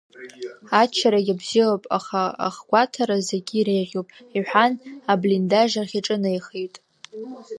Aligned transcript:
Аччарагьы 0.81 1.35
бзиоуп, 1.39 1.83
аха 1.97 2.21
ахгәаҭара 2.47 3.17
зегьы 3.29 3.55
иреиӷьуп,— 3.59 4.07
иҳәан, 4.37 4.71
аблиндаж 5.11 5.71
ахь 5.81 5.95
иҿынеихеит. 5.99 6.75